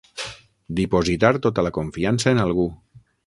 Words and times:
Dipositar 0.79 1.31
tota 1.45 1.67
la 1.69 1.73
confiança 1.77 2.35
en 2.35 2.43
algú. 2.47 2.69